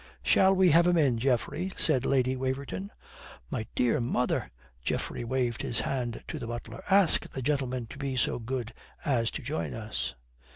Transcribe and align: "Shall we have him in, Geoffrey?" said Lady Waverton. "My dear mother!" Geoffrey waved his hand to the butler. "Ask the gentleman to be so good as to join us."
"Shall 0.23 0.55
we 0.55 0.71
have 0.71 0.87
him 0.87 0.97
in, 0.97 1.19
Geoffrey?" 1.19 1.71
said 1.77 2.07
Lady 2.07 2.35
Waverton. 2.35 2.89
"My 3.51 3.67
dear 3.75 4.01
mother!" 4.01 4.49
Geoffrey 4.83 5.23
waved 5.23 5.61
his 5.61 5.81
hand 5.81 6.23
to 6.27 6.39
the 6.39 6.47
butler. 6.47 6.81
"Ask 6.89 7.29
the 7.33 7.43
gentleman 7.43 7.85
to 7.85 7.99
be 7.99 8.15
so 8.17 8.39
good 8.39 8.73
as 9.05 9.29
to 9.29 9.43
join 9.43 9.75
us." 9.75 10.15